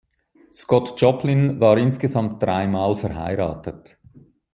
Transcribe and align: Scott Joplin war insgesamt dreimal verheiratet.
Scott 0.51 0.99
Joplin 0.99 1.59
war 1.59 1.77
insgesamt 1.77 2.41
dreimal 2.41 2.95
verheiratet. 2.95 3.99